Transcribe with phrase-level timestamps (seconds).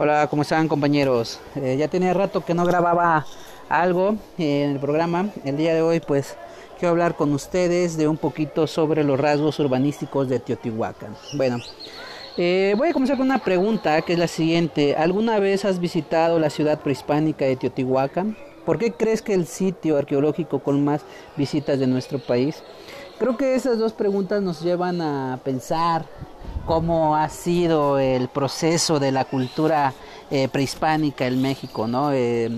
[0.00, 1.40] Hola, ¿cómo están compañeros?
[1.56, 3.26] Eh, ya tenía rato que no grababa
[3.68, 5.30] algo en el programa.
[5.44, 6.36] El día de hoy pues
[6.78, 11.16] quiero hablar con ustedes de un poquito sobre los rasgos urbanísticos de Teotihuacán.
[11.34, 11.58] Bueno,
[12.36, 14.94] eh, voy a comenzar con una pregunta que es la siguiente.
[14.94, 18.36] ¿Alguna vez has visitado la ciudad prehispánica de Teotihuacán?
[18.64, 21.00] ¿Por qué crees que el sitio arqueológico con más
[21.36, 22.62] visitas de nuestro país?
[23.18, 26.06] Creo que esas dos preguntas nos llevan a pensar
[26.68, 29.94] cómo ha sido el proceso de la cultura
[30.30, 32.12] eh, prehispánica en México, ¿no?
[32.12, 32.50] Eh,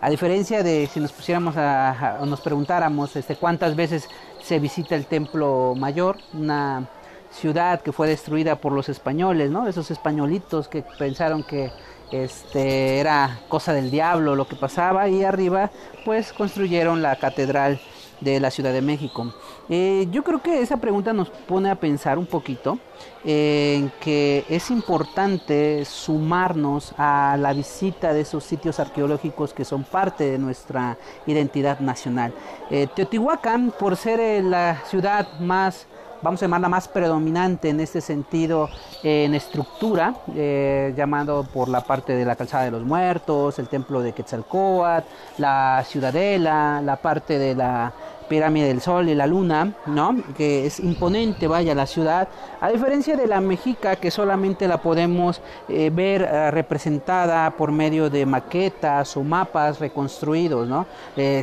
[0.00, 4.08] a diferencia de si nos pusiéramos a, nos preguntáramos este, cuántas veces
[4.40, 6.88] se visita el Templo Mayor, una
[7.32, 9.66] ciudad que fue destruida por los españoles, ¿no?
[9.66, 11.72] Esos españolitos que pensaron que
[12.12, 15.70] este era cosa del diablo lo que pasaba y arriba
[16.04, 17.80] pues construyeron la catedral
[18.22, 19.32] de la Ciudad de México.
[19.68, 22.78] Eh, yo creo que esa pregunta nos pone a pensar un poquito
[23.24, 30.24] en que es importante sumarnos a la visita de esos sitios arqueológicos que son parte
[30.30, 32.32] de nuestra identidad nacional.
[32.70, 35.86] Eh, Teotihuacán, por ser eh, la ciudad más
[36.22, 38.68] vamos a llamarla más predominante en este sentido
[39.02, 44.00] en estructura, eh, llamado por la parte de la calzada de los muertos, el templo
[44.00, 45.06] de Quetzalcóatl,
[45.38, 47.92] la ciudadela, la parte de la
[48.32, 50.16] pirámide del sol y la luna, ¿no?
[50.34, 52.28] Que es imponente, vaya, la ciudad,
[52.62, 58.08] a diferencia de la Mexica, que solamente la podemos eh, ver eh, representada por medio
[58.08, 60.86] de maquetas o mapas reconstruidos, ¿no?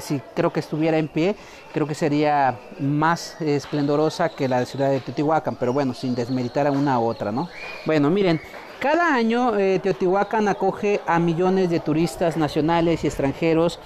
[0.01, 1.35] si creo que estuviera en pie,
[1.71, 6.71] creo que sería más esplendorosa que la ciudad de Teotihuacán, pero bueno, sin desmeritar a
[6.71, 7.49] una u otra, ¿no?
[7.85, 8.41] Bueno, miren,
[8.79, 13.77] cada año eh, Teotihuacán acoge a millones de turistas nacionales y extranjeros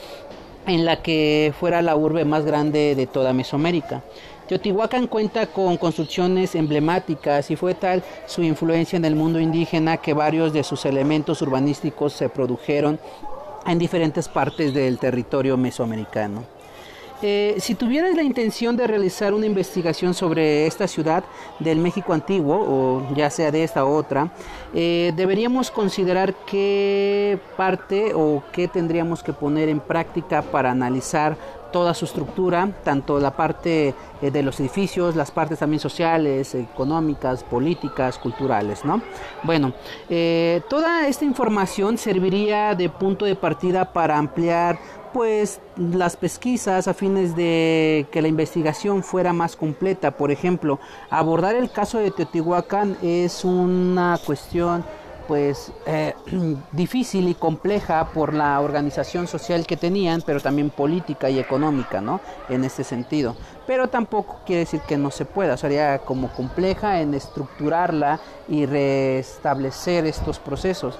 [0.67, 4.03] en la que fuera la urbe más grande de toda Mesoamérica.
[4.47, 10.13] Teotihuacán cuenta con construcciones emblemáticas y fue tal su influencia en el mundo indígena que
[10.13, 12.99] varios de sus elementos urbanísticos se produjeron
[13.65, 16.43] en diferentes partes del territorio mesoamericano.
[17.25, 21.23] Eh, si tuvieras la intención de realizar una investigación sobre esta ciudad
[21.59, 24.33] del México antiguo, o ya sea de esta u otra,
[24.73, 31.37] eh, deberíamos considerar qué parte o qué tendríamos que poner en práctica para analizar
[31.71, 37.41] toda su estructura, tanto la parte eh, de los edificios, las partes también sociales, económicas,
[37.45, 39.01] políticas, culturales, ¿no?
[39.43, 39.73] Bueno,
[40.69, 44.77] toda esta información serviría de punto de partida para ampliar
[45.13, 50.11] pues las pesquisas a fines de que la investigación fuera más completa.
[50.11, 50.79] Por ejemplo,
[51.09, 54.83] abordar el caso de Teotihuacán es una cuestión
[55.27, 56.13] pues eh,
[56.71, 62.19] difícil y compleja por la organización social que tenían, pero también política y económica, ¿no?
[62.49, 63.35] En este sentido.
[63.65, 68.19] Pero tampoco quiere decir que no se pueda, sería como compleja en estructurarla
[68.49, 70.99] y restablecer estos procesos.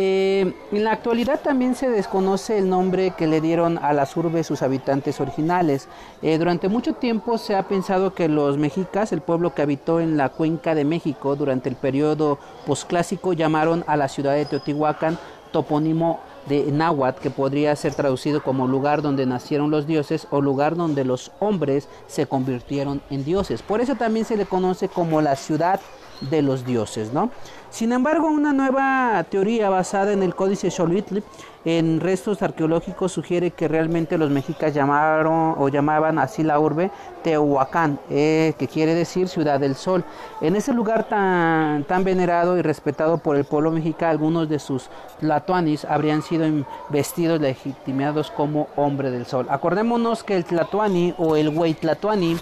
[0.00, 4.46] Eh, en la actualidad también se desconoce el nombre que le dieron a las urbes
[4.46, 5.88] sus habitantes originales.
[6.22, 10.16] Eh, durante mucho tiempo se ha pensado que los mexicas, el pueblo que habitó en
[10.16, 15.18] la cuenca de México durante el periodo posclásico, llamaron a la ciudad de Teotihuacán
[15.50, 20.76] topónimo de náhuatl que podría ser traducido como lugar donde nacieron los dioses o lugar
[20.76, 23.62] donde los hombres se convirtieron en dioses.
[23.62, 25.80] Por eso también se le conoce como la ciudad
[26.20, 27.30] de los dioses, ¿no?
[27.70, 31.18] Sin embargo, una nueva teoría basada en el códice Xolotl
[31.64, 36.90] en restos arqueológicos sugiere que realmente los mexicas llamaron o llamaban así la urbe
[37.22, 40.02] Teohuacán, eh, que quiere decir ciudad del sol.
[40.40, 44.88] En ese lugar tan, tan venerado y respetado por el pueblo mexicano, algunos de sus
[45.20, 46.46] tlatoanis habrían sido
[46.88, 49.46] vestidos legitimados como hombre del sol.
[49.50, 52.38] Acordémonos que el tlatoani o el güey tlatoani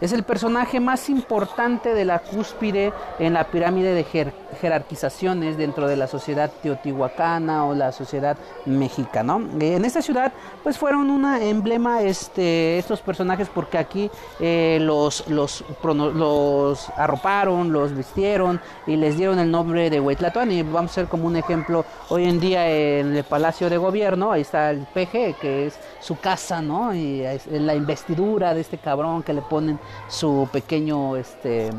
[0.00, 5.96] es el personaje más importante de la cúspide en la pirámide de jerarquizaciones dentro de
[5.96, 9.38] la sociedad teotihuacana o la sociedad mexicana.
[9.60, 15.64] En esta ciudad, pues fueron un emblema este, estos personajes porque aquí eh, los, los,
[15.82, 20.50] los arroparon, los vistieron y les dieron el nombre de Huitlatuán.
[20.50, 24.32] Y vamos a ser como un ejemplo hoy en día en el Palacio de Gobierno,
[24.32, 26.94] ahí está el PG, que es su casa, ¿no?
[26.94, 31.70] Y la investidura de este cabrón que le ponen su pequeño, este,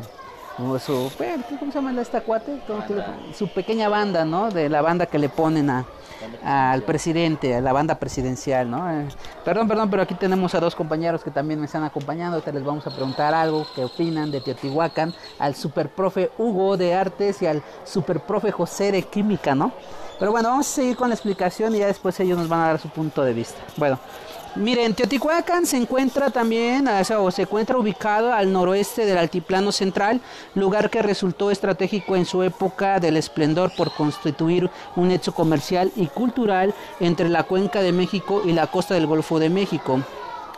[0.56, 1.10] su,
[1.58, 2.60] ¿cómo se llama esta cuate?
[3.34, 4.50] Su pequeña banda, ¿no?
[4.50, 5.84] De la banda que le ponen a,
[6.44, 8.90] al presidente, a la banda presidencial, ¿no?
[8.90, 9.08] Eh,
[9.44, 12.64] perdón, perdón, pero aquí tenemos a dos compañeros que también me están acompañando, te les
[12.64, 17.46] vamos a preguntar algo, qué opinan de Teotihuacán, al super profe Hugo de Artes y
[17.46, 19.72] al super profe José de Química, ¿no?
[20.18, 22.66] Pero bueno, vamos a seguir con la explicación y ya después ellos nos van a
[22.68, 23.58] dar su punto de vista.
[23.76, 23.98] Bueno,
[24.54, 30.20] Miren, Teotihuacán se encuentra también, o se encuentra ubicado al noroeste del altiplano central,
[30.54, 36.06] lugar que resultó estratégico en su época del esplendor por constituir un hecho comercial y
[36.06, 40.02] cultural entre la cuenca de México y la costa del Golfo de México.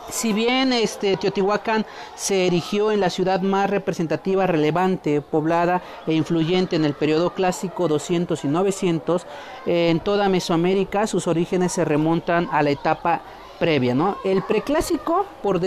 [0.09, 6.75] Si bien este Teotihuacán se erigió en la ciudad más representativa, relevante, poblada e influyente
[6.75, 9.25] en el periodo clásico 200 y 900,
[9.65, 13.21] en toda Mesoamérica sus orígenes se remontan a la etapa
[13.59, 14.17] previa, ¿no?
[14.23, 15.59] El preclásico, por,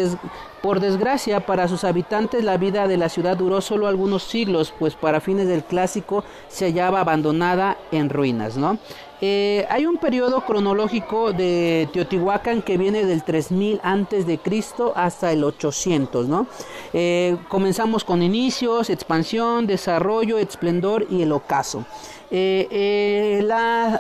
[0.63, 4.95] por desgracia para sus habitantes, la vida de la ciudad duró solo algunos siglos, pues
[4.95, 8.79] para fines del clásico se hallaba abandonada en ruinas, ¿no?
[9.21, 15.33] Eh, hay un periodo cronológico de Teotihuacán que viene del 3000 antes de Cristo hasta
[15.33, 16.47] el 800, ¿no?
[16.93, 21.85] Eh, comenzamos con inicios, expansión, desarrollo, esplendor y el ocaso.
[22.31, 23.99] Eh, la,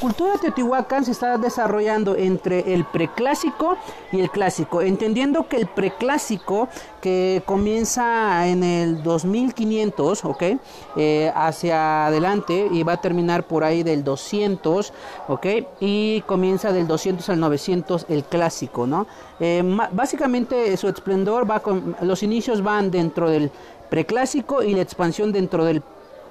[0.00, 3.76] cultura de Teotihuacán se está desarrollando entre el preclásico
[4.12, 6.68] y el clásico, entendiendo que el preclásico
[7.02, 10.42] que comienza en el 2500, ¿ok?
[11.34, 14.29] Hacia adelante y va a terminar por ahí del 200,
[15.28, 15.46] ¿ok?
[15.80, 19.06] Y comienza del 200 al 900 el clásico, ¿no?
[19.92, 23.50] básicamente su esplendor va con, los inicios van dentro del
[23.88, 25.82] preclásico y la expansión dentro del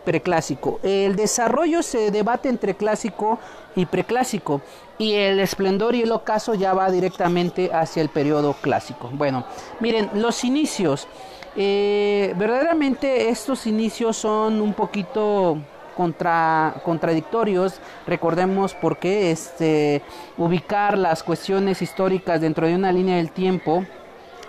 [0.03, 0.79] preclásico.
[0.81, 3.39] El desarrollo se debate entre clásico
[3.75, 4.61] y preclásico
[4.97, 9.09] y el esplendor y el ocaso ya va directamente hacia el periodo clásico.
[9.13, 9.45] Bueno,
[9.79, 11.07] miren, los inicios.
[11.55, 15.57] Eh, verdaderamente estos inicios son un poquito
[15.99, 17.81] contra, contradictorios.
[18.07, 20.01] Recordemos por qué este,
[20.37, 23.83] ubicar las cuestiones históricas dentro de una línea del tiempo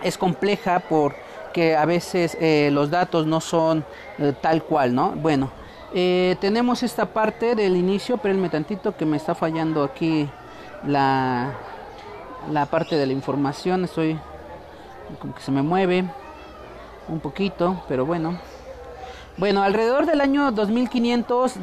[0.00, 1.16] es compleja por
[1.52, 3.84] que a veces eh, los datos no son
[4.18, 5.10] eh, tal cual, ¿no?
[5.16, 5.50] Bueno,
[5.92, 10.30] eh, tenemos esta parte del inicio, el tantito que me está fallando aquí
[10.86, 11.54] la,
[12.48, 14.16] la parte de la información, estoy
[15.18, 16.04] como que se me mueve
[17.08, 18.38] un poquito, pero bueno.
[19.36, 21.54] Bueno, alrededor del año 2500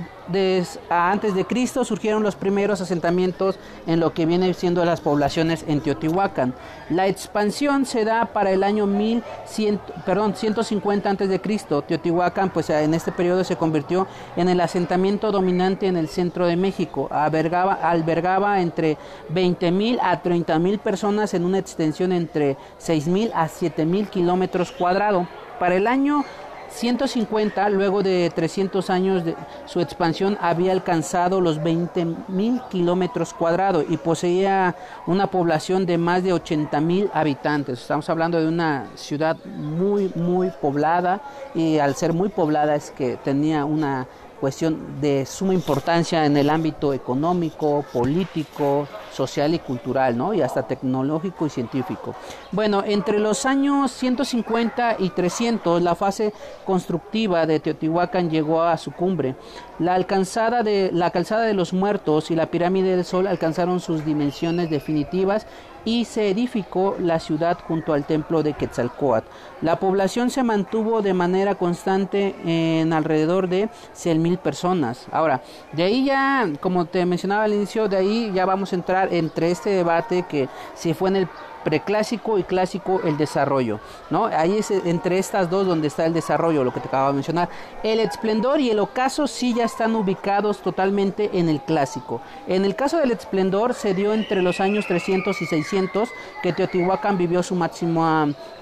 [0.89, 5.81] antes de Cristo surgieron los primeros asentamientos en lo que viene siendo las poblaciones en
[5.81, 6.55] Teotihuacán.
[6.89, 11.83] La expansión se da para el año 1100, perdón, 150 antes de Cristo.
[11.83, 16.55] Teotihuacán, pues en este periodo se convirtió en el asentamiento dominante en el centro de
[16.55, 17.07] México.
[17.11, 18.97] Albergaba, albergaba entre
[19.31, 25.27] 20.000 a 30.000 personas en una extensión entre 6.000 a 7.000 kilómetros cuadrados.
[25.59, 26.23] Para el año
[26.69, 29.35] 150, luego de 300 años de
[29.65, 34.75] su expansión, había alcanzado los 20 mil kilómetros cuadrados y poseía
[35.05, 37.81] una población de más de 80 mil habitantes.
[37.81, 41.21] Estamos hablando de una ciudad muy, muy poblada
[41.55, 44.07] y al ser muy poblada es que tenía una
[44.39, 50.33] cuestión de suma importancia en el ámbito económico, político, social y cultural, ¿no?
[50.33, 52.15] Y hasta tecnológico y científico.
[52.51, 56.33] Bueno, entre los años 150 y 300, la fase
[56.65, 59.35] constructiva de Teotihuacán llegó a su cumbre.
[59.79, 64.05] La, alcanzada de, la calzada de los muertos y la pirámide del sol alcanzaron sus
[64.05, 65.47] dimensiones definitivas
[65.87, 69.25] y se edificó la ciudad junto al templo de Quetzalcoatl.
[69.61, 75.07] La población se mantuvo de manera constante en alrededor de 100.000 personas.
[75.13, 75.41] Ahora,
[75.71, 79.49] de ahí ya, como te mencionaba al inicio, de ahí ya vamos a entrar entre
[79.49, 81.29] este debate que si fue en el
[81.67, 84.27] preclásico y clásico el desarrollo, ¿no?
[84.27, 87.49] Ahí es entre estas dos donde está el desarrollo, lo que te acabo de mencionar.
[87.83, 92.21] El esplendor y el ocaso sí ya están ubicados totalmente en el clásico.
[92.47, 96.09] En el caso del esplendor se dio entre los años 300 y 600
[96.41, 98.07] que Teotihuacán vivió su máximo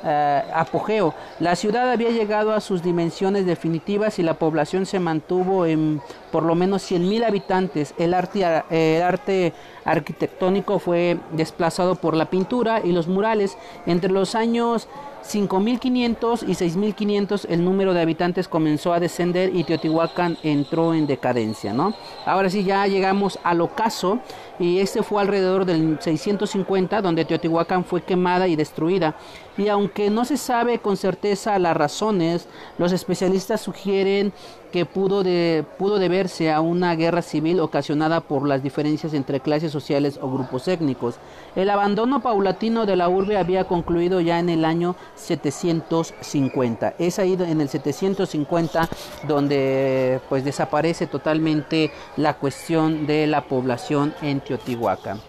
[0.03, 1.13] eh, apogeo.
[1.39, 6.01] La ciudad había llegado a sus dimensiones definitivas y la población se mantuvo en
[6.35, 7.93] por lo menos 100.000 habitantes.
[7.97, 9.53] El arte, el arte
[9.85, 13.57] arquitectónico fue desplazado por la pintura y los murales.
[13.85, 14.89] Entre los años
[15.25, 21.73] 5.500 y 6.500 el número de habitantes comenzó a descender y Teotihuacán entró en decadencia,
[21.73, 21.95] ¿no?
[22.25, 24.19] Ahora sí ya llegamos al ocaso
[24.59, 29.15] y este fue alrededor del 650 donde Teotihuacán fue quemada y destruida.
[29.57, 34.33] Y aunque no se sabe con certeza las razones, los especialistas sugieren
[34.75, 39.71] que pudo, de, pudo deberse a una guerra civil ocasionada por las diferencias entre clases
[39.71, 41.15] sociales o grupos étnicos.
[41.55, 46.95] El abandono paulatino de la urbe había concluido ya en el año 750.
[46.99, 48.89] Es ahí en el 750
[49.27, 55.19] donde pues desaparece totalmente la cuestión de la población en Teotihuacán.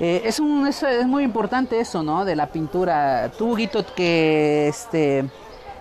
[0.00, 2.24] Eh, es, un, es, muy importante eso, ¿no?
[2.24, 3.30] De la pintura.
[3.36, 5.28] Tú, Guito, que este,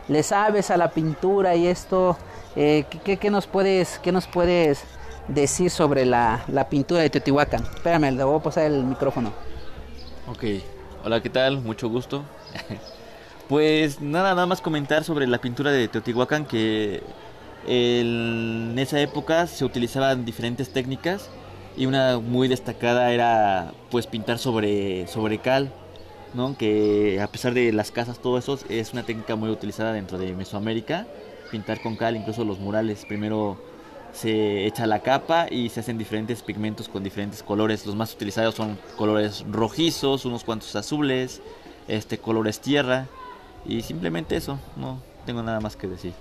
[0.07, 2.17] le sabes a la pintura y esto,
[2.55, 4.83] eh, ¿qué, nos puedes, qué nos puedes
[5.27, 7.63] decir sobre la, la pintura de Teotihuacán.
[7.63, 9.31] Espérame, le voy a pasar el micrófono.
[10.27, 10.43] Ok,
[11.03, 11.59] hola, ¿qué tal?
[11.61, 12.23] Mucho gusto.
[13.47, 17.01] pues nada, nada más comentar sobre la pintura de Teotihuacán que
[17.65, 21.29] en esa época se utilizaban diferentes técnicas
[21.77, 25.71] y una muy destacada era pues pintar sobre, sobre cal,
[26.33, 26.57] ¿no?
[26.57, 30.33] que a pesar de las casas, todo eso es una técnica muy utilizada dentro de
[30.33, 31.07] Mesoamérica,
[31.51, 33.57] pintar con cal, incluso los murales, primero
[34.11, 38.55] se echa la capa y se hacen diferentes pigmentos con diferentes colores, los más utilizados
[38.55, 41.41] son colores rojizos, unos cuantos azules,
[41.87, 43.07] este colores tierra
[43.67, 46.13] y simplemente eso, no tengo nada más que decir.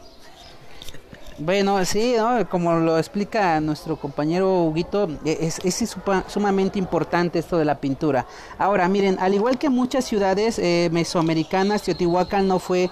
[1.39, 2.49] Bueno, sí, ¿no?
[2.49, 5.97] como lo explica nuestro compañero Huguito, e, es, es,
[6.29, 8.27] sumamente importante esto de la pintura.
[8.59, 12.91] Ahora, miren, al igual que muchas ciudades eh, mesoamericanas, Teotihuacán no fue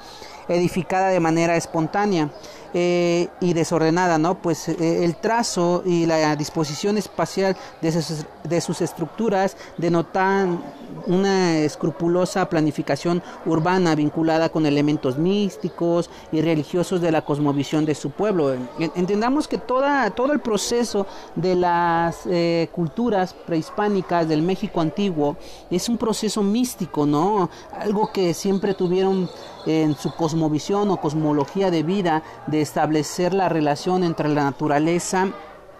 [0.48, 2.30] edificada de manera espontánea.
[2.76, 4.42] Eh, y desordenada, ¿no?
[4.42, 10.60] Pues eh, el trazo y la disposición espacial de sus, estructuras denotan
[11.06, 18.10] una escrupulosa planificación urbana vinculada con elementos místicos y religiosos de la cosmovisión de su
[18.10, 18.56] pueblo.
[18.96, 25.36] Entendamos que toda, todo el proceso de las eh, culturas prehispánicas del México antiguo
[25.70, 27.48] es un proceso místico, ¿no?
[27.78, 29.30] Algo que siempre tuvieron
[29.66, 35.28] en su cosmovisión o cosmología de vida de establecer la relación entre la naturaleza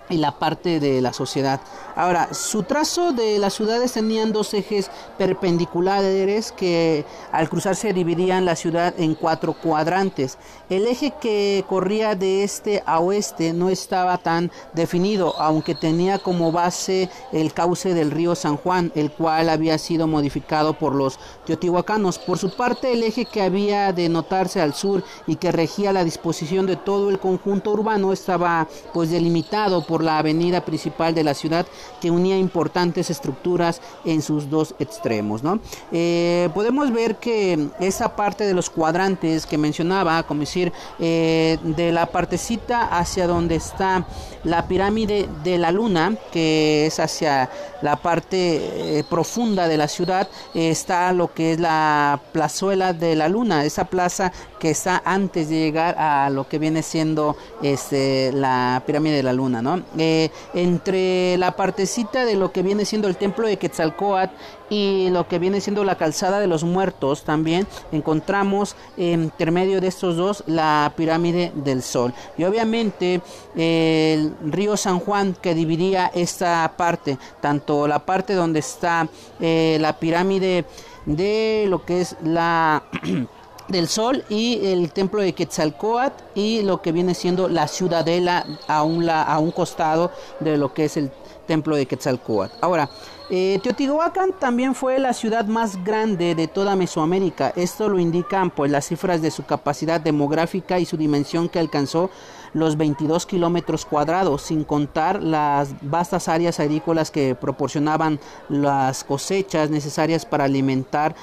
[0.09, 1.61] y la parte de la sociedad.
[1.97, 8.57] Ahora, su trazo de las ciudades tenían dos ejes perpendiculares que al cruzarse dividían la
[8.57, 10.39] ciudad en cuatro cuadrantes.
[10.69, 16.53] El eje que corría de este a oeste no estaba tan definido, aunque tenía como
[16.53, 22.19] base el cauce del río San Juan, el cual había sido modificado por los teotihuacanos.
[22.19, 26.05] Por su parte, el eje que había de notarse al sur y que regía la
[26.05, 31.23] disposición de todo el conjunto urbano estaba pues delimitado por por la avenida principal de
[31.23, 31.67] la ciudad
[32.01, 35.45] que unía importantes estructuras en sus dos extremos.
[35.45, 35.61] ¿no?
[35.93, 41.93] Eh, podemos ver que esa parte de los cuadrantes que mencionaba, como decir, eh, de
[41.93, 44.05] la partecita hacia donde está
[44.43, 47.49] la pirámide de la luna, que es hacia
[47.81, 53.29] la parte eh, profunda de la ciudad, está lo que es la plazuela de la
[53.29, 54.33] luna, esa plaza
[54.65, 59.35] que está antes de llegar a lo que viene siendo este, la pirámide de la
[59.35, 59.83] luna, ¿no?
[59.99, 64.35] Eh, entre la partecita de lo que viene siendo el templo de Quetzalcoatl
[64.71, 69.89] y lo que viene siendo la calzada de los muertos también encontramos entre medio de
[69.89, 73.21] estos dos la pirámide del sol y obviamente
[73.55, 79.07] el río San Juan que dividía esta parte tanto la parte donde está
[79.41, 80.65] eh, la pirámide
[81.05, 82.83] de lo que es la
[83.69, 88.83] del Sol y el templo de Quetzalcoatl y lo que viene siendo la ciudadela a
[88.83, 91.11] un, a un costado de lo que es el
[91.47, 92.55] templo de Quetzalcoatl.
[92.61, 92.91] Ahora,
[93.31, 97.53] eh, Teotihuacán también fue la ciudad más grande de toda Mesoamérica.
[97.57, 102.11] Esto lo indican pues las cifras de su capacidad demográfica y su dimensión que alcanzó
[102.55, 108.19] los 22 kilómetros cuadrados, sin contar las vastas áreas agrícolas que proporcionaban
[108.49, 111.15] las cosechas necesarias para alimentar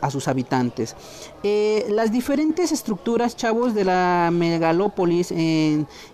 [0.00, 0.96] a sus habitantes.
[1.42, 5.32] Eh, las diferentes estructuras, chavos, de la megalópolis,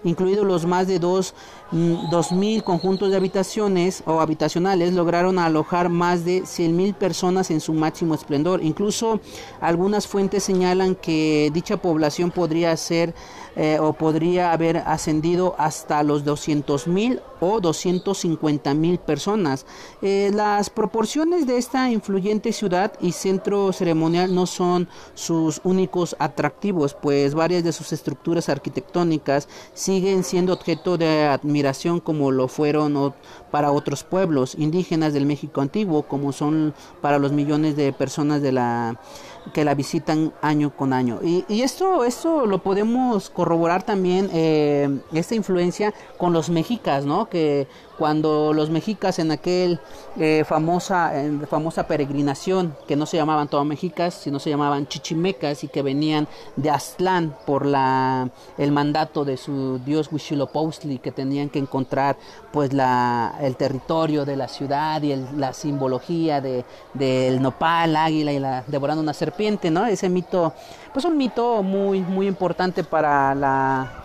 [0.03, 1.35] incluidos los más de dos
[1.75, 7.73] 2.000 mm, conjuntos de habitaciones o habitacionales lograron alojar más de 100.000 personas en su
[7.73, 8.63] máximo esplendor.
[8.63, 9.21] Incluso
[9.61, 13.15] algunas fuentes señalan que dicha población podría ser
[13.57, 19.67] eh, o podría haber ascendido hasta los 200.000 o 250.000 personas.
[20.03, 26.95] Eh, las proporciones de esta influyente ciudad y centro ceremonial no son sus únicos atractivos,
[26.95, 33.15] pues varias de sus estructuras arquitectónicas siguen siendo objeto de admiración como lo fueron
[33.51, 38.43] para otros pueblos indígenas del México antiguo, como son para los millones de personas
[39.53, 41.21] que la visitan año con año.
[41.23, 47.29] Y, esto, esto lo podemos corroborar también, eh, esta influencia con los mexicas, ¿no?
[47.35, 47.67] Que
[47.99, 49.81] cuando los mexicas en aquel
[50.17, 51.13] eh, famosa,
[51.51, 56.29] famosa peregrinación, que no se llamaban todos mexicas, sino se llamaban chichimecas y que venían
[56.55, 62.17] de Aztlán por la, el mandato de su dios Huitzilopochtli, que tenían que encontrar
[62.53, 68.39] pues la, el territorio de la ciudad y la simbología de, del nopal, águila y
[68.39, 69.87] la devorando una serpiente, ¿no?
[69.87, 70.53] Ese mito,
[70.93, 74.04] pues un mito muy, muy importante para la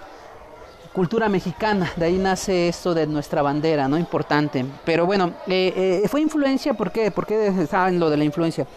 [0.99, 3.97] cultura mexicana, de ahí nace esto de nuestra bandera, ¿no?
[3.97, 4.65] Importante.
[4.83, 7.09] Pero bueno, eh, eh, fue influencia, ¿por qué?
[7.09, 8.67] ¿Por qué saben lo de la influencia?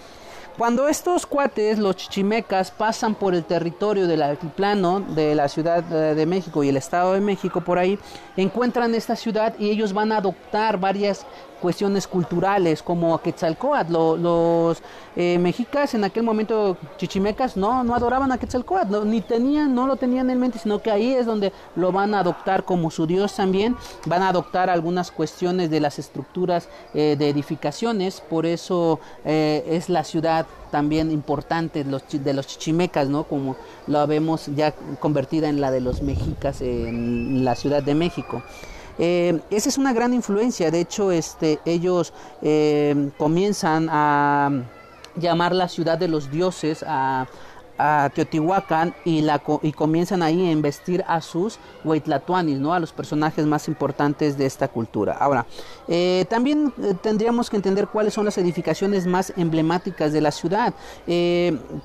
[0.56, 6.26] Cuando estos cuates, los chichimecas, pasan por el territorio del altiplano de la Ciudad de
[6.26, 7.98] México y el Estado de México por ahí,
[8.36, 11.26] encuentran esta ciudad y ellos van a adoptar varias
[11.62, 13.92] cuestiones culturales como Quetzalcoatl.
[13.92, 14.82] los
[15.14, 19.96] eh, mexicas en aquel momento chichimecas no, no adoraban a Quetzalcoatl, ni tenían, no lo
[19.96, 23.36] tenían en mente, sino que ahí es donde lo van a adoptar como su dios
[23.36, 23.76] también.
[24.06, 29.88] Van a adoptar algunas cuestiones de las estructuras eh, de edificaciones, por eso eh, es
[29.88, 33.24] la ciudad también importante de los, de los chichimecas, ¿no?
[33.24, 38.42] Como lo vemos ya convertida en la de los mexicas en la Ciudad de México.
[38.98, 44.50] Eh, esa es una gran influencia, de hecho este, ellos eh, comienzan a
[45.16, 47.26] llamar la ciudad de los dioses a,
[48.14, 52.72] Teotihuacán y, la, y comienzan ahí a investir a sus Huitlatuanis, ¿no?
[52.74, 55.16] a los personajes más importantes de esta cultura.
[55.18, 55.46] Ahora,
[55.88, 56.72] eh, también
[57.02, 60.74] tendríamos que entender cuáles son las edificaciones más emblemáticas de la ciudad.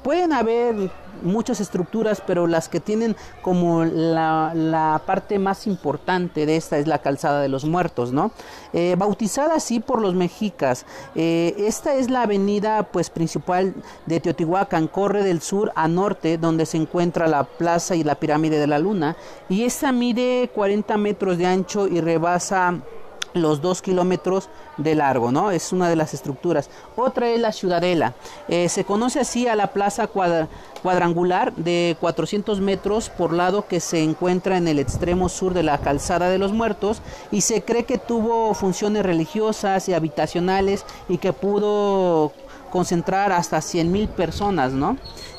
[0.03, 0.91] pueden haber
[1.23, 6.99] muchas estructuras, pero las que tienen como la, parte más importante de esta es la
[6.99, 8.31] calzada de los muertos, ¿no?
[8.73, 13.73] Eh, bautizada así por los mexicas, eh, esta es la avenida pues principal
[14.05, 18.59] de Teotihuacán, corre del sur a norte, donde se encuentra la plaza y la pirámide
[18.59, 19.15] de la luna,
[19.49, 22.81] y esta mide 40 metros de ancho y rebasa
[23.41, 25.51] los dos kilómetros de largo, ¿no?
[25.51, 26.69] Es una de las estructuras.
[26.95, 28.13] Otra es la ciudadela.
[28.47, 34.03] Eh, se conoce así a la plaza cuadrangular de 400 metros por lado que se
[34.03, 37.01] encuentra en el extremo sur de la calzada de los muertos
[37.31, 42.31] y se cree que tuvo funciones religiosas y habitacionales y que pudo
[42.71, 44.97] concentrar hasta 100 mil personas, ¿no?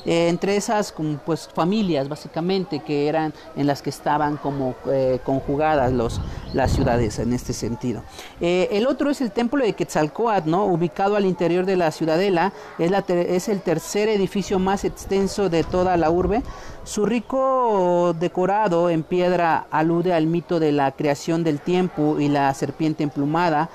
[0.09, 0.95] Eh, entre esas
[1.27, 6.19] pues familias básicamente que eran en las que estaban como eh, conjugadas los,
[6.55, 8.03] las ciudades en este sentido.
[8.41, 10.65] Eh, el otro es el templo de Quetzalcoatl, ¿no?
[10.65, 15.63] ubicado al interior de la ciudadela, es, la es el tercer edificio más extenso de
[15.63, 16.43] toda la urbe.
[16.85, 22.55] Su rico decorado en piedra alude al mito de la creación del tiempo y la
[22.55, 23.69] serpiente emplumada,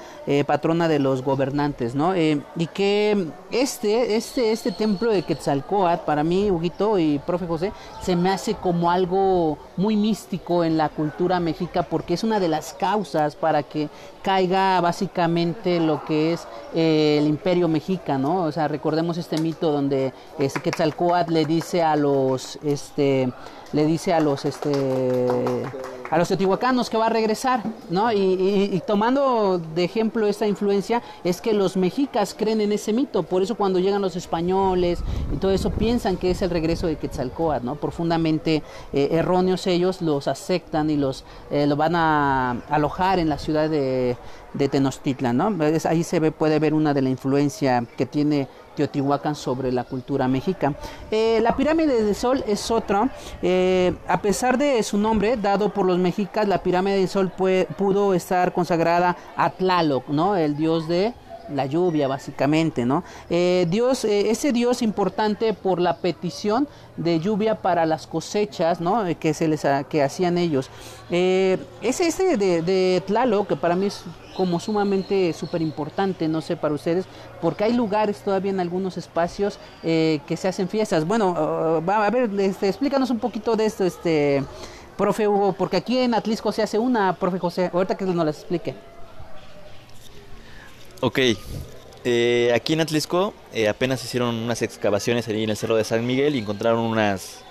[0.47, 2.17] patrona de los gobernantes, ¿no?
[2.17, 8.15] y que este, este, este templo de Quetzalcoatl para mí, Huguito y profe José, se
[8.15, 12.73] me hace como algo muy místico en la cultura mexica porque es una de las
[12.73, 13.89] causas para que
[14.21, 18.43] caiga básicamente lo que es eh, el imperio mexica, ¿no?
[18.43, 23.31] O sea, recordemos este mito donde este, Quetzalcoatl le dice a los, este,
[23.73, 24.71] le dice a los, este
[26.13, 28.11] a los teotihuacanos que va a regresar, ¿no?
[28.11, 33.41] Y, tomando de ejemplo esta influencia es que los mexicas creen en ese mito, por
[33.41, 34.99] eso cuando llegan los españoles
[35.33, 37.75] y todo eso piensan que es el regreso de Quetzalcóatl, ¿no?
[37.77, 38.61] Profundamente
[38.93, 43.67] eh, erróneos ellos los aceptan y los eh, lo van a alojar en la ciudad
[43.67, 44.15] de,
[44.53, 45.51] de Tenochtitlan, ¿no?
[45.85, 50.27] ahí se ve, puede ver una de la influencia que tiene Teotihuacán sobre la cultura
[50.27, 50.73] mexica.
[51.11, 53.09] Eh, la pirámide del sol es otra,
[53.41, 58.13] eh, a pesar de su nombre dado por los mexicas, la pirámide del sol pudo
[58.13, 60.35] estar consagrada a Tlaloc, ¿no?
[60.35, 61.13] El dios de
[61.49, 63.03] la lluvia básicamente, ¿no?
[63.29, 69.03] Eh, Dios, ese Dios importante por la petición de lluvia para las cosechas, ¿no?
[69.19, 70.69] Que se les que hacían ellos.
[71.09, 74.03] ese ese de, de Tlaloc, que para mí es
[74.35, 77.05] como sumamente súper importante, no sé, para ustedes,
[77.41, 81.05] porque hay lugares todavía en algunos espacios eh, que se hacen fiestas.
[81.05, 84.43] Bueno, uh, a ver, este, explícanos un poquito de esto, este,
[84.97, 88.37] profe Hugo, porque aquí en Atlisco se hace una, profe José, ahorita que nos las
[88.37, 88.92] explique.
[91.01, 91.19] Ok,
[92.05, 96.05] eh, aquí en Atlisco eh, apenas hicieron unas excavaciones allí en el Cerro de San
[96.05, 97.43] Miguel y encontraron unas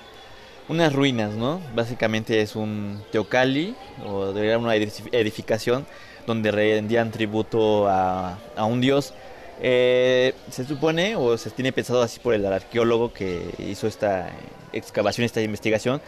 [0.69, 1.61] unas ruinas, ¿no?
[1.75, 3.75] Básicamente es un teocali
[4.07, 5.87] o de una edificación
[6.27, 9.13] donde rendían tributo a, un dios.
[9.61, 14.31] Eh, se supone, o se tiene pensado así por el arqueólogo que hizo esta
[14.73, 16.01] excavación, esta investigación,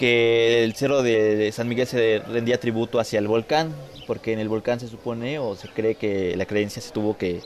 [0.00, 3.74] que el cerro de San Miguel se rendía tributo hacia el volcán,
[4.06, 7.42] porque en el volcán se supone o se cree que la creencia se tuvo que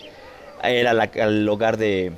[0.62, 2.12] era el hogar de,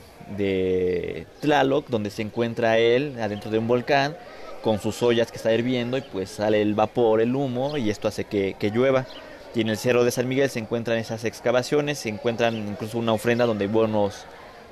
[1.40, 4.14] Tlaloc, donde se encuentra él adentro de un volcán
[4.62, 8.06] con sus ollas que está hirviendo y pues sale el vapor, el humo y esto
[8.06, 9.06] hace que, que llueva.
[9.54, 13.14] Y en el Cerro de San Miguel se encuentran esas excavaciones, se encuentran incluso una
[13.14, 14.26] ofrenda donde hubo unos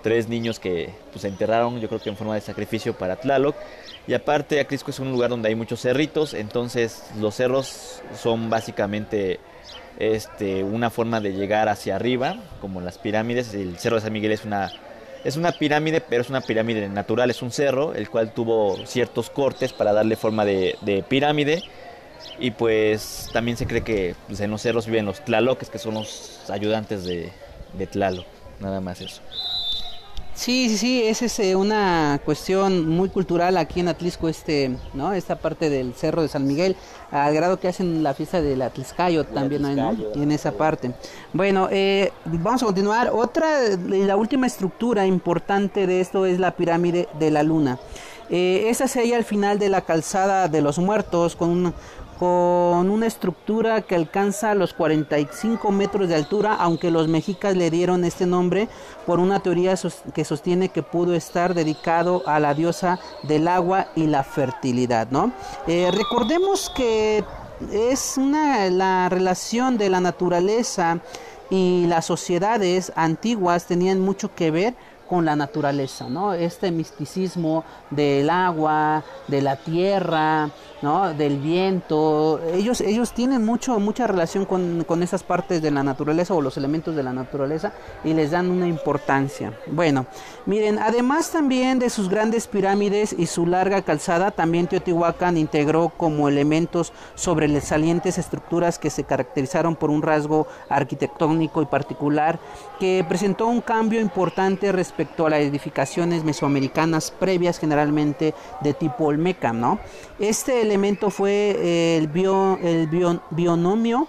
[0.04, 3.56] tres niños que pues, se enterraron, yo creo que en forma de sacrificio para Tlaloc.
[4.06, 9.40] Y aparte, Acrisco es un lugar donde hay muchos cerritos, entonces los cerros son básicamente
[9.98, 13.54] este, una forma de llegar hacia arriba, como las pirámides.
[13.54, 14.70] El Cerro de San Miguel es una,
[15.24, 19.30] es una pirámide, pero es una pirámide natural, es un cerro, el cual tuvo ciertos
[19.30, 21.62] cortes para darle forma de, de pirámide
[22.38, 25.94] y pues también se cree que pues, en los cerros viven los tlaloques, que son
[25.94, 27.32] los ayudantes de,
[27.72, 28.26] de Tlaloc.
[28.60, 29.22] Nada más eso.
[30.34, 35.12] Sí, sí, sí, esa es eh, una cuestión muy cultural aquí en Atlisco, este, ¿no?
[35.12, 36.76] Esta parte del Cerro de San Miguel,
[37.12, 39.96] al grado que hacen la fiesta del Atliscayo también hay, ¿no?
[40.14, 40.92] Y en esa parte.
[41.32, 43.10] Bueno, eh, vamos a continuar.
[43.14, 47.78] Otra, la última estructura importante de esto es la pirámide de la luna.
[48.30, 51.74] Eh, esa se halla al final de la calzada de los muertos con una,
[52.18, 58.04] con una estructura que alcanza los 45 metros de altura, aunque los mexicas le dieron
[58.04, 58.68] este nombre
[59.06, 59.74] por una teoría
[60.14, 65.32] que sostiene que pudo estar dedicado a la diosa del agua y la fertilidad, ¿no?
[65.66, 67.24] Eh, recordemos que
[67.72, 71.00] es una la relación de la naturaleza
[71.50, 74.74] y las sociedades antiguas tenían mucho que ver
[75.08, 76.32] con la naturaleza, ¿no?
[76.34, 80.50] Este misticismo del agua, de la tierra,
[80.82, 81.12] ¿no?
[81.14, 82.40] Del viento.
[82.52, 86.56] Ellos, ellos tienen mucho, mucha relación con, con esas partes de la naturaleza o los
[86.56, 89.52] elementos de la naturaleza y les dan una importancia.
[89.66, 90.06] Bueno,
[90.46, 96.28] miren, además también de sus grandes pirámides y su larga calzada, también Teotihuacán integró como
[96.28, 102.38] elementos sobresalientes estructuras que se caracterizaron por un rasgo arquitectónico y particular
[102.78, 109.52] que presentó un cambio importante respecto a las edificaciones mesoamericanas previas generalmente de tipo olmeca,
[109.52, 109.78] ¿no?
[110.18, 112.88] Este elemento fue eh, el, bio, el
[113.30, 114.08] bionomio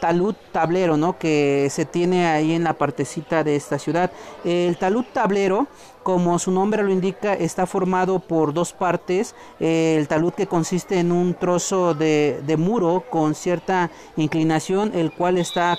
[0.00, 1.18] talud tablero, ¿no?
[1.18, 4.10] Que se tiene ahí en la partecita de esta ciudad.
[4.44, 5.66] El talud tablero,
[6.02, 9.34] como su nombre lo indica, está formado por dos partes.
[9.60, 15.38] El talud que consiste en un trozo de, de muro con cierta inclinación, el cual
[15.38, 15.76] está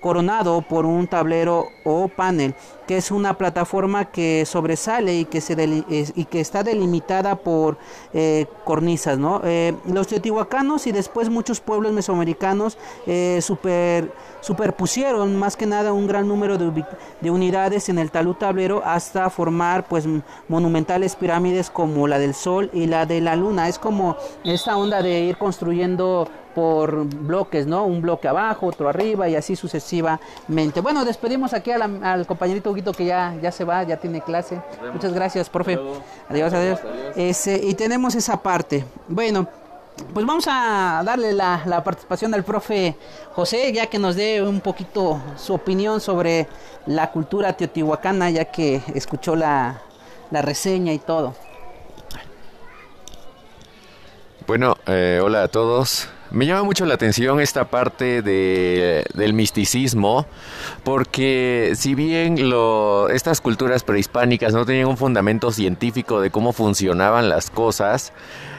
[0.00, 2.54] coronado por un tablero o panel,
[2.86, 5.56] que es una plataforma que sobresale y que, se
[6.14, 7.76] y que está delimitada por
[8.12, 9.18] eh, cornisas.
[9.18, 9.40] ¿no?
[9.44, 16.06] Eh, los teotihuacanos y después muchos pueblos mesoamericanos eh, super, superpusieron más que nada un
[16.06, 16.84] gran número de,
[17.20, 20.06] de, unidades en el talud tablero hasta formar pues
[20.48, 23.68] monumentales pirámides como la del Sol y la de la Luna.
[23.68, 27.84] Es como esta onda de ir construyendo por bloques, ¿no?
[27.84, 30.80] Un bloque abajo, otro arriba y así sucesivamente.
[30.80, 34.60] Bueno, despedimos aquí al compañerito Huguito que ya, ya se va, ya tiene clase.
[34.92, 35.80] Muchas gracias, profe.
[36.28, 36.78] Adiós, adiós.
[37.16, 38.84] Ese, y tenemos esa parte.
[39.08, 39.48] Bueno,
[40.12, 42.94] pues vamos a darle la, la, participación al profe
[43.32, 46.48] José, ya que nos dé un poquito su opinión sobre
[46.84, 49.80] la cultura teotihuacana, ya que escuchó la,
[50.30, 51.32] la reseña y todo.
[54.46, 56.10] Bueno, eh, hola a todos.
[56.30, 60.26] Me llama mucho la atención esta parte de, del misticismo,
[60.82, 67.28] porque si bien lo, estas culturas prehispánicas no tenían un fundamento científico de cómo funcionaban
[67.28, 68.12] las cosas,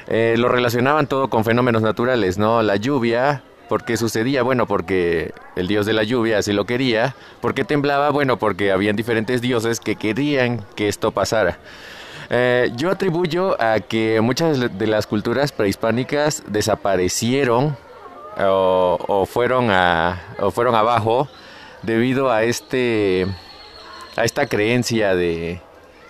[0.07, 2.61] eh, lo relacionaban todo con fenómenos naturales, ¿no?
[2.61, 4.43] La lluvia, ¿por qué sucedía?
[4.43, 7.15] Bueno, porque el dios de la lluvia así lo quería.
[7.41, 8.11] ¿Por qué temblaba?
[8.11, 11.59] Bueno, porque habían diferentes dioses que querían que esto pasara.
[12.29, 17.77] Eh, yo atribuyo a que muchas de las culturas prehispánicas desaparecieron
[18.39, 21.27] o, fueron a, o fueron abajo
[21.83, 23.25] debido a este
[24.15, 25.61] a esta creencia de,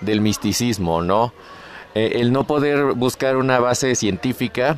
[0.01, 1.33] del misticismo, ¿no?
[1.93, 4.77] Eh, el no poder buscar una base científica,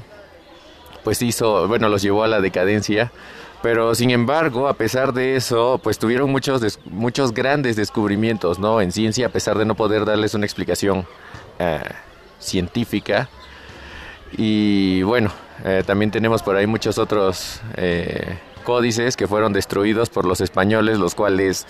[1.04, 3.12] pues hizo, bueno, los llevó a la decadencia.
[3.61, 8.79] Pero sin embargo, a pesar de eso, pues tuvieron muchos, muchos grandes descubrimientos, ¿no?
[8.79, 11.05] En ciencia, a pesar de no poder darles una explicación
[11.59, 11.81] eh,
[12.39, 13.29] científica.
[14.37, 15.31] Y bueno,
[15.65, 20.97] eh, también tenemos por ahí muchos otros eh, códices que fueron destruidos por los españoles,
[20.97, 21.67] los cuales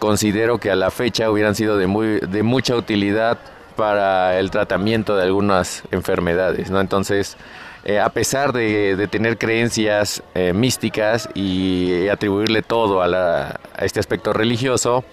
[0.00, 3.38] considero que a la fecha hubieran sido de, muy, de mucha utilidad
[3.76, 6.80] para el tratamiento de algunas enfermedades, ¿no?
[6.80, 7.36] Entonces,
[8.00, 10.22] a pesar de, tener creencias
[10.54, 15.04] místicas y atribuirle todo a, a, este aspecto religioso,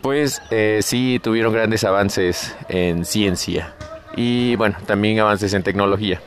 [0.00, 3.74] pues eh, sí tuvieron grandes avances en ciencia
[4.16, 6.20] y bueno, también avances en tecnología.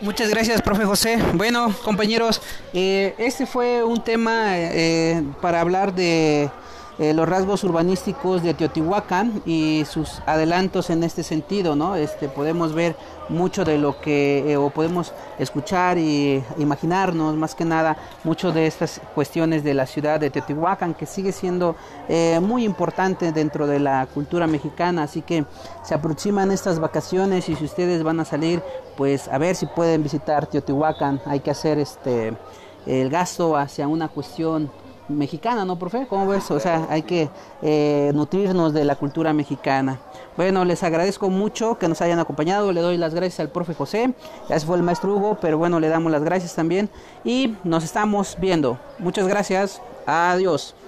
[0.00, 1.18] Muchas gracias, profe José.
[1.34, 2.40] Bueno, compañeros,
[2.72, 6.50] eh, este fue un tema eh, para hablar de
[7.00, 11.96] eh, los rasgos urbanísticos de Teotihuacán y sus adelantos en este sentido, ¿no?
[11.96, 12.94] Este, podemos ver
[13.30, 18.66] mucho de lo que, eh, o podemos escuchar y imaginarnos más que nada mucho de
[18.66, 21.74] estas cuestiones de la ciudad de Teotihuacán, que sigue siendo
[22.06, 25.46] eh, muy importante dentro de la cultura mexicana, así que
[25.82, 28.62] se aproximan estas vacaciones y si ustedes van a salir,
[28.98, 32.36] pues a ver si pueden visitar Teotihuacán, hay que hacer este
[32.86, 34.70] el gasto hacia una cuestión
[35.10, 36.06] mexicana, ¿no, profe?
[36.08, 36.50] ¿Cómo ves?
[36.50, 37.28] O sea, hay que
[37.62, 40.00] eh, nutrirnos de la cultura mexicana.
[40.36, 42.72] Bueno, les agradezco mucho que nos hayan acompañado.
[42.72, 44.14] Le doy las gracias al profe José.
[44.48, 46.88] Ya se fue el maestro Hugo, pero bueno, le damos las gracias también.
[47.24, 48.78] Y nos estamos viendo.
[48.98, 49.82] Muchas gracias.
[50.06, 50.74] Adiós.